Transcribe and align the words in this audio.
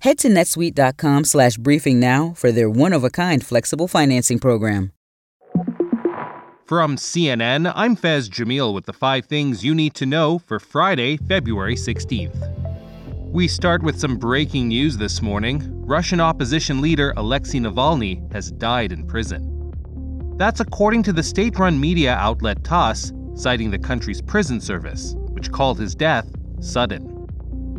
Head 0.00 0.16
to 0.20 0.28
netsuite.com 0.28 1.24
slash 1.24 1.58
briefing 1.58 2.00
now 2.00 2.32
for 2.34 2.50
their 2.50 2.70
one 2.70 2.94
of 2.94 3.04
a 3.04 3.10
kind 3.10 3.44
flexible 3.44 3.86
financing 3.86 4.38
program. 4.38 4.92
From 6.64 6.96
CNN, 6.96 7.70
I'm 7.74 7.96
Fez 7.96 8.30
Jamil 8.30 8.72
with 8.72 8.86
the 8.86 8.94
five 8.94 9.26
things 9.26 9.62
you 9.62 9.74
need 9.74 9.92
to 9.94 10.06
know 10.06 10.38
for 10.38 10.58
Friday, 10.58 11.18
February 11.18 11.74
16th. 11.74 13.30
We 13.30 13.46
start 13.46 13.82
with 13.82 14.00
some 14.00 14.16
breaking 14.16 14.68
news 14.68 14.96
this 14.96 15.20
morning. 15.20 15.62
Russian 15.84 16.20
opposition 16.20 16.80
leader 16.80 17.12
Alexei 17.18 17.58
Navalny 17.58 18.32
has 18.32 18.52
died 18.52 18.92
in 18.92 19.06
prison. 19.06 20.34
That's 20.38 20.60
according 20.60 21.02
to 21.04 21.12
the 21.12 21.22
state 21.22 21.58
run 21.58 21.78
media 21.78 22.14
outlet 22.14 22.64
TASS, 22.64 23.12
citing 23.34 23.70
the 23.70 23.78
country's 23.78 24.22
prison 24.22 24.62
service, 24.62 25.14
which 25.32 25.52
called 25.52 25.78
his 25.78 25.94
death 25.94 26.26
sudden. 26.60 27.19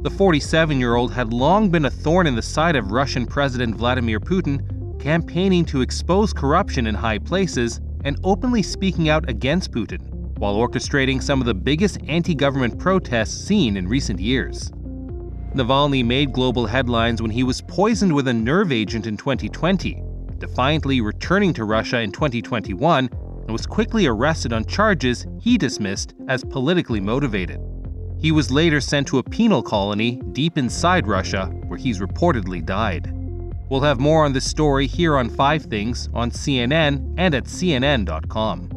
The 0.04 0.10
47 0.10 0.80
year 0.80 0.96
old 0.96 1.14
had 1.14 1.32
long 1.32 1.70
been 1.70 1.86
a 1.86 1.90
thorn 1.92 2.26
in 2.26 2.34
the 2.34 2.42
side 2.42 2.76
of 2.76 2.92
Russian 2.92 3.28
President 3.28 3.76
Vladimir 3.76 4.20
Putin, 4.20 5.00
campaigning 5.00 5.64
to 5.66 5.82
expose 5.82 6.34
corruption 6.34 6.88
in 6.88 6.96
high 6.96 7.20
places 7.20 7.80
and 8.04 8.20
openly 8.24 8.64
speaking 8.64 9.10
out 9.10 9.30
against 9.30 9.72
Putin, 9.72 10.02
while 10.40 10.56
orchestrating 10.56 11.22
some 11.22 11.40
of 11.40 11.46
the 11.46 11.54
biggest 11.54 12.00
anti 12.08 12.34
government 12.34 12.80
protests 12.80 13.46
seen 13.46 13.78
in 13.78 13.88
recent 13.88 14.20
years. 14.20 14.72
Navalny 15.54 16.04
made 16.04 16.34
global 16.34 16.66
headlines 16.66 17.22
when 17.22 17.30
he 17.30 17.44
was 17.44 17.62
poisoned 17.62 18.12
with 18.12 18.28
a 18.28 18.34
nerve 18.34 18.72
agent 18.72 19.06
in 19.06 19.18
2020, 19.18 20.02
defiantly 20.40 21.00
returning 21.02 21.54
to 21.54 21.64
Russia 21.64 22.02
in 22.02 22.12
2021, 22.12 23.08
and 23.08 23.52
was 23.52 23.68
quickly 23.68 24.08
arrested 24.08 24.52
on 24.52 24.66
charges 24.66 25.28
he 25.40 25.60
dismissed 25.60 26.16
as 26.28 26.44
politically 26.44 27.00
motivated. 27.00 27.62
He 28.22 28.32
was 28.32 28.52
later 28.52 28.80
sent 28.80 29.08
to 29.08 29.18
a 29.18 29.24
penal 29.24 29.64
colony 29.64 30.22
deep 30.32 30.56
inside 30.56 31.08
Russia, 31.08 31.48
where 31.68 31.80
he's 31.80 32.00
reportedly 32.00 32.64
died. 32.64 33.12
We'll 33.68 33.82
have 33.82 34.00
more 34.00 34.24
on 34.24 34.34
this 34.34 34.48
story 34.48 34.86
here 34.86 35.18
on 35.18 35.28
5 35.28 35.64
Things 35.64 36.08
on 36.14 36.30
CNN 36.30 37.16
and 37.18 37.34
at 37.34 37.46
CNN.com. 37.46 38.70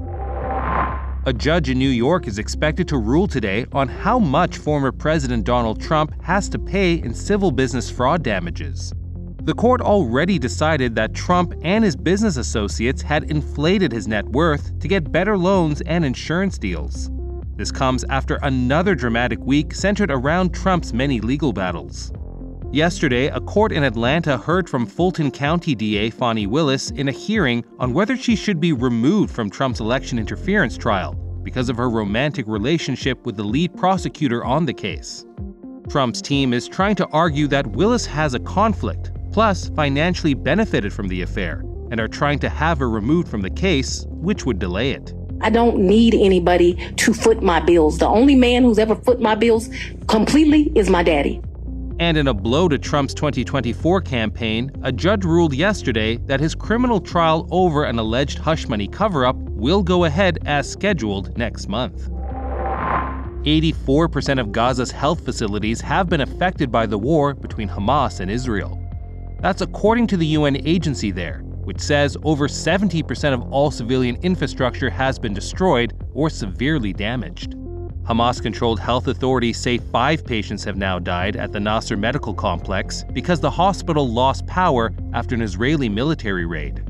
A 1.27 1.33
judge 1.33 1.69
in 1.69 1.79
New 1.79 1.91
York 1.91 2.27
is 2.27 2.39
expected 2.39 2.89
to 2.89 2.97
rule 2.97 3.27
today 3.27 3.67
on 3.73 3.87
how 3.87 4.19
much 4.19 4.57
former 4.57 4.91
President 4.91 5.45
Donald 5.45 5.79
Trump 5.79 6.15
has 6.23 6.49
to 6.49 6.59
pay 6.59 6.95
in 6.95 7.13
civil 7.13 7.51
business 7.51 7.91
fraud 7.91 8.23
damages. 8.23 8.95
The 9.43 9.55
court 9.55 9.83
already 9.83 10.39
decided 10.39 10.95
that 10.95 11.13
Trump 11.13 11.53
and 11.63 11.85
his 11.85 11.97
business 11.97 12.39
associates 12.39 13.03
had 13.03 13.31
inflated 13.31 13.93
his 13.93 14.09
net 14.09 14.25
worth 14.27 14.79
to 14.79 14.89
get 14.89 15.13
better 15.13 15.37
loans 15.37 15.83
and 15.83 16.03
insurance 16.03 16.57
deals. 16.57 17.11
This 17.57 17.71
comes 17.71 18.05
after 18.11 18.41
another 18.43 18.97
dramatic 18.97 19.39
week 19.39 19.75
centered 19.75 20.11
around 20.11 20.53
Trump's 20.53 20.93
many 20.93 21.21
legal 21.21 21.53
battles. 21.53 22.13
Yesterday, 22.73 23.29
a 23.29 23.41
court 23.41 23.71
in 23.71 23.85
Atlanta 23.85 24.37
heard 24.37 24.69
from 24.69 24.87
Fulton 24.87 25.31
County 25.31 25.77
DA 25.77 26.11
Fani 26.11 26.49
Willis 26.49 26.91
in 26.91 27.07
a 27.07 27.13
hearing 27.13 27.65
on 27.79 27.93
whether 27.93 28.17
she 28.17 28.35
should 28.35 28.59
be 28.59 28.73
removed 28.73 29.33
from 29.33 29.49
Trump's 29.49 29.79
election 29.79 30.19
interference 30.19 30.77
trial 30.77 31.15
because 31.45 31.69
of 31.69 31.77
her 31.77 31.89
romantic 31.89 32.45
relationship 32.49 33.25
with 33.25 33.37
the 33.37 33.45
lead 33.45 33.73
prosecutor 33.77 34.45
on 34.45 34.67
the 34.67 34.75
case. 34.75 35.25
Trump's 35.89 36.21
team 36.21 36.53
is 36.53 36.67
trying 36.67 36.97
to 36.97 37.07
argue 37.09 37.47
that 37.47 37.69
Willis 37.69 38.07
has 38.07 38.35
a 38.35 38.41
conflict, 38.41 39.13
plus 39.31 39.69
financially 39.77 40.35
benefited 40.35 40.93
from 40.93 41.07
the 41.07 41.23
affair, 41.23 41.61
and 41.93 42.01
are 42.01 42.09
trying 42.09 42.41
to 42.41 42.49
have 42.49 42.79
her 42.81 42.91
removed 42.91 43.29
from 43.29 43.43
the 43.43 43.51
case, 43.51 44.05
which 44.09 44.45
would 44.45 44.59
delay 44.59 44.91
it. 44.91 45.15
I 45.45 45.51
don't 45.51 45.77
need 45.77 46.15
anybody 46.15 46.75
to 46.97 47.13
foot 47.13 47.43
my 47.43 47.61
bills. 47.61 47.99
The 47.99 48.09
only 48.09 48.35
man 48.35 48.63
who's 48.63 48.79
ever 48.79 48.97
foot 48.97 49.21
my 49.21 49.35
bills 49.35 49.69
completely 50.07 50.73
is 50.75 50.89
my 50.89 51.03
daddy. 51.03 51.43
And 52.01 52.17
in 52.17 52.29
a 52.29 52.35
blow 52.35 52.67
to 52.67 52.79
Trump's 52.79 53.13
2024 53.13 54.01
campaign, 54.01 54.73
a 54.83 54.91
judge 54.91 55.23
ruled 55.27 55.53
yesterday 55.53 56.17
that 56.17 56.41
his 56.41 56.55
criminal 56.55 56.99
trial 56.99 57.47
over 57.51 57.85
an 57.85 57.99
alleged 57.99 58.39
hush 58.39 58.69
money 58.69 58.89
cover 58.89 59.27
up 59.27 59.37
will 59.37 59.83
go 59.83 60.05
ahead 60.05 60.39
as 60.47 60.69
scheduled 60.69 61.37
next 61.37 61.69
month. 61.69 62.09
84% 63.45 64.41
of 64.41 64.51
Gaza's 64.51 64.91
health 64.91 65.27
facilities 65.27 65.83
have 65.83 66.09
been 66.09 66.23
affected 66.23 66.73
by 66.73 66.87
the 66.87 66.97
war 66.97 67.35
between 67.35 67.69
Hamas 67.69 68.21
and 68.21 68.31
Israel. 68.31 68.81
That's 69.41 69.61
according 69.61 70.07
to 70.07 70.17
the 70.17 70.27
UN 70.29 70.67
agency 70.67 71.11
there, 71.11 71.45
which 71.65 71.81
says 71.81 72.17
over 72.23 72.49
70% 72.49 73.33
of 73.33 73.43
all 73.53 73.71
civilian 73.71 74.17
infrastructure 74.23 74.91
has 74.91 75.19
been 75.19 75.35
destroyed 75.35 75.93
or 76.15 76.31
severely 76.31 76.93
damaged. 76.93 77.57
Hamas 78.05 78.43
controlled 78.43 78.79
health 78.79 79.09
authorities 79.09 79.59
say 79.59 79.79
five 79.79 80.27
patients 80.27 80.63
have 80.65 80.77
now 80.77 80.99
died 80.99 81.37
at 81.37 81.53
the 81.53 81.61
Nasser 81.61 81.97
Medical 81.97 82.35
Complex 82.35 83.03
because 83.15 83.41
the 83.41 83.51
hospital 83.51 84.07
lost 84.07 84.47
power 84.47 84.93
after 85.15 85.35
an 85.35 85.41
Israeli 85.41 85.89
military 85.89 86.45
raid. 86.45 86.85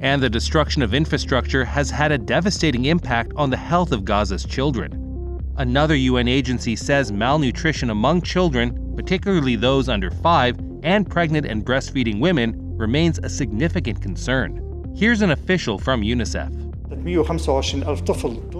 And 0.00 0.20
the 0.20 0.28
destruction 0.28 0.82
of 0.82 0.94
infrastructure 0.94 1.64
has 1.64 1.90
had 1.90 2.10
a 2.10 2.18
devastating 2.18 2.86
impact 2.86 3.32
on 3.36 3.50
the 3.50 3.56
health 3.56 3.92
of 3.92 4.04
Gaza's 4.04 4.44
children. 4.44 4.98
Another 5.58 5.94
UN 5.94 6.26
agency 6.26 6.74
says 6.74 7.12
malnutrition 7.12 7.90
among 7.90 8.22
children, 8.22 8.94
particularly 8.96 9.54
those 9.54 9.88
under 9.88 10.10
five, 10.10 10.58
and 10.82 11.08
pregnant 11.08 11.46
and 11.46 11.64
breastfeeding 11.64 12.18
women, 12.18 12.61
remains 12.82 13.18
a 13.22 13.30
significant 13.30 14.02
concern. 14.02 14.92
Here's 14.94 15.22
an 15.22 15.30
official 15.30 15.78
from 15.78 16.02
UNICEF. 16.02 16.72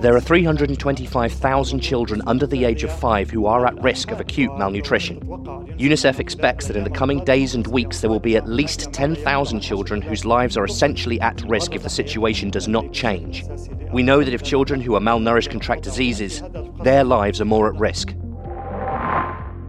There 0.01 0.17
are 0.17 0.21
325,000 0.21 1.81
children 1.81 2.23
under 2.27 2.47
the 2.47 2.65
age 2.65 2.83
of 2.85 2.99
five 2.99 3.29
who 3.29 3.47
are 3.47 3.67
at 3.67 3.83
risk 3.83 4.11
of 4.11 4.21
acute 4.21 4.57
malnutrition. 4.57 5.21
UNICEF 5.21 6.19
expects 6.19 6.67
that 6.67 6.77
in 6.77 6.85
the 6.85 6.91
coming 6.91 7.25
days 7.25 7.55
and 7.55 7.67
weeks 7.67 8.01
there 8.01 8.09
will 8.09 8.21
be 8.21 8.37
at 8.37 8.49
least 8.49 8.93
10,000 8.93 9.61
children 9.61 10.01
whose 10.01 10.25
lives 10.25 10.57
are 10.57 10.65
essentially 10.65 11.21
at 11.21 11.43
risk 11.43 11.75
if 11.75 11.83
the 11.83 11.91
situation 11.91 12.51
does 12.51 12.69
not 12.69 12.93
change. 12.93 13.45
We 13.93 14.03
know 14.03 14.25
that 14.25 14.33
if 14.33 14.43
children 14.43 14.81
who 14.81 14.95
are 14.95 15.01
malnourished 15.01 15.51
contract 15.51 15.83
diseases, 15.83 16.43
their 16.83 17.05
lives 17.05 17.41
are 17.41 17.45
more 17.45 17.69
at 17.69 17.79
risk. 17.79 18.15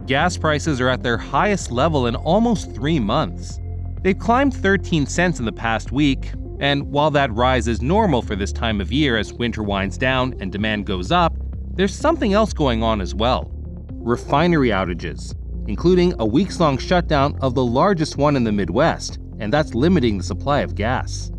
Gas 0.06 0.36
prices 0.36 0.80
are 0.80 0.88
at 0.88 1.02
their 1.02 1.18
highest 1.18 1.70
level 1.70 2.06
in 2.06 2.14
almost 2.16 2.74
three 2.74 3.00
months. 3.00 3.60
They've 4.04 4.18
climbed 4.18 4.52
13 4.52 5.06
cents 5.06 5.38
in 5.38 5.46
the 5.46 5.52
past 5.52 5.90
week, 5.90 6.30
and 6.60 6.92
while 6.92 7.10
that 7.12 7.32
rise 7.32 7.66
is 7.66 7.80
normal 7.80 8.20
for 8.20 8.36
this 8.36 8.52
time 8.52 8.82
of 8.82 8.92
year 8.92 9.16
as 9.16 9.32
winter 9.32 9.62
winds 9.62 9.96
down 9.96 10.34
and 10.40 10.52
demand 10.52 10.84
goes 10.84 11.10
up, 11.10 11.34
there's 11.72 11.94
something 11.94 12.34
else 12.34 12.52
going 12.52 12.82
on 12.82 13.00
as 13.00 13.14
well 13.14 13.50
refinery 13.88 14.68
outages, 14.68 15.34
including 15.68 16.12
a 16.18 16.26
weeks 16.26 16.60
long 16.60 16.76
shutdown 16.76 17.38
of 17.40 17.54
the 17.54 17.64
largest 17.64 18.18
one 18.18 18.36
in 18.36 18.44
the 18.44 18.52
Midwest, 18.52 19.18
and 19.38 19.50
that's 19.50 19.74
limiting 19.74 20.18
the 20.18 20.24
supply 20.24 20.60
of 20.60 20.74
gas. 20.74 21.32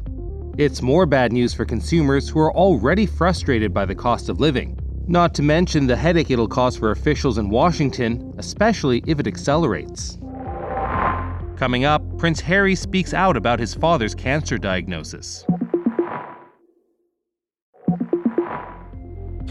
It's 0.58 0.82
more 0.82 1.06
bad 1.06 1.32
news 1.32 1.54
for 1.54 1.66
consumers 1.66 2.28
who 2.28 2.40
are 2.40 2.52
already 2.52 3.06
frustrated 3.06 3.76
by 3.76 3.86
the 3.86 3.94
cost 3.94 4.28
of 4.28 4.40
living, 4.40 4.80
not 5.08 5.36
to 5.36 5.44
mention 5.44 5.86
the 5.86 5.96
headache 5.96 6.32
it'll 6.32 6.48
cause 6.48 6.76
for 6.76 6.90
officials 6.90 7.38
in 7.38 7.48
Washington, 7.52 8.34
especially 8.40 9.04
if 9.06 9.20
it 9.20 9.28
accelerates. 9.28 10.18
Coming 11.56 11.86
up, 11.86 12.02
Prince 12.18 12.42
Harry 12.42 12.76
speaks 12.76 13.14
out 13.14 13.38
about 13.38 13.60
his 13.60 13.74
father's 13.74 14.14
cancer 14.14 14.58
diagnosis. 14.58 15.46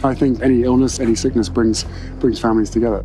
I 0.03 0.15
think 0.15 0.43
any 0.43 0.65
illness, 0.65 1.01
any 1.01 1.15
sickness 1.15 1.49
brings 1.49 1.85
brings 2.21 2.39
families 2.39 2.69
together. 2.69 3.03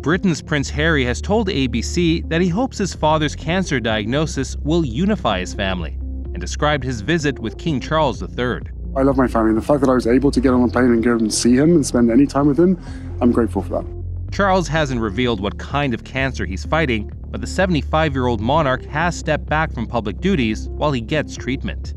Britain's 0.00 0.40
Prince 0.40 0.70
Harry 0.70 1.04
has 1.04 1.20
told 1.20 1.48
ABC 1.48 2.26
that 2.30 2.40
he 2.40 2.48
hopes 2.48 2.78
his 2.78 2.94
father's 2.94 3.36
cancer 3.36 3.80
diagnosis 3.80 4.56
will 4.62 4.84
unify 4.84 5.40
his 5.40 5.52
family 5.52 5.90
and 6.32 6.40
described 6.40 6.84
his 6.84 7.02
visit 7.02 7.38
with 7.38 7.58
King 7.58 7.80
Charles 7.80 8.22
III. 8.22 8.60
I 8.96 9.02
love 9.02 9.18
my 9.18 9.28
family. 9.28 9.52
The 9.52 9.60
fact 9.60 9.80
that 9.80 9.90
I 9.90 9.94
was 9.94 10.06
able 10.06 10.30
to 10.30 10.40
get 10.40 10.54
on 10.54 10.62
a 10.62 10.68
plane 10.68 10.86
and 10.86 11.04
go 11.04 11.16
and 11.16 11.32
see 11.32 11.54
him 11.54 11.72
and 11.72 11.84
spend 11.84 12.10
any 12.10 12.26
time 12.26 12.46
with 12.46 12.58
him, 12.58 12.80
I'm 13.20 13.32
grateful 13.32 13.60
for 13.60 13.82
that. 13.82 14.32
Charles 14.32 14.68
hasn't 14.68 15.00
revealed 15.00 15.40
what 15.40 15.58
kind 15.58 15.92
of 15.92 16.04
cancer 16.04 16.46
he's 16.46 16.64
fighting, 16.64 17.10
but 17.30 17.40
the 17.40 17.46
75 17.46 18.14
year 18.14 18.26
old 18.26 18.40
monarch 18.40 18.84
has 18.86 19.16
stepped 19.16 19.46
back 19.46 19.72
from 19.72 19.86
public 19.86 20.20
duties 20.20 20.68
while 20.70 20.92
he 20.92 21.00
gets 21.00 21.36
treatment. 21.36 21.94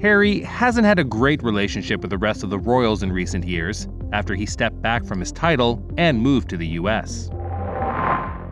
Harry 0.00 0.40
hasn't 0.40 0.86
had 0.86 0.98
a 0.98 1.04
great 1.04 1.42
relationship 1.42 2.00
with 2.00 2.10
the 2.10 2.18
rest 2.18 2.42
of 2.42 2.50
the 2.50 2.58
royals 2.58 3.02
in 3.02 3.12
recent 3.12 3.46
years, 3.46 3.86
after 4.12 4.34
he 4.34 4.44
stepped 4.44 4.80
back 4.82 5.04
from 5.04 5.20
his 5.20 5.32
title 5.32 5.82
and 5.96 6.20
moved 6.20 6.48
to 6.50 6.56
the 6.56 6.66
US. 6.68 7.30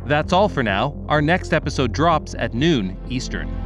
That's 0.07 0.33
all 0.33 0.49
for 0.49 0.63
now. 0.63 0.97
Our 1.09 1.21
next 1.21 1.53
episode 1.53 1.93
drops 1.93 2.35
at 2.35 2.55
noon 2.55 2.97
Eastern. 3.09 3.60